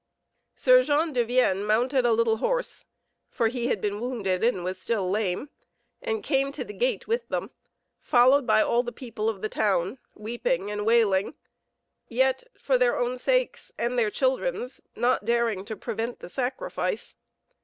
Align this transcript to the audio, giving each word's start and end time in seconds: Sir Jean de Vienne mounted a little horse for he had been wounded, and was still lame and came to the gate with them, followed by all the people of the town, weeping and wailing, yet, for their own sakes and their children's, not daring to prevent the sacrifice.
Sir 0.55 0.81
Jean 0.81 1.13
de 1.13 1.23
Vienne 1.23 1.63
mounted 1.63 2.07
a 2.07 2.11
little 2.11 2.37
horse 2.37 2.85
for 3.29 3.49
he 3.49 3.67
had 3.67 3.79
been 3.79 3.99
wounded, 3.99 4.43
and 4.43 4.63
was 4.63 4.79
still 4.81 5.07
lame 5.07 5.51
and 6.01 6.23
came 6.23 6.51
to 6.53 6.63
the 6.63 6.73
gate 6.73 7.07
with 7.07 7.27
them, 7.29 7.51
followed 7.99 8.47
by 8.47 8.63
all 8.63 8.81
the 8.81 8.91
people 8.91 9.29
of 9.29 9.43
the 9.43 9.47
town, 9.47 9.99
weeping 10.15 10.71
and 10.71 10.87
wailing, 10.87 11.35
yet, 12.07 12.41
for 12.57 12.79
their 12.79 12.97
own 12.97 13.19
sakes 13.19 13.71
and 13.77 13.95
their 13.99 14.09
children's, 14.09 14.81
not 14.95 15.23
daring 15.23 15.63
to 15.65 15.75
prevent 15.77 16.17
the 16.19 16.29
sacrifice. 16.29 17.13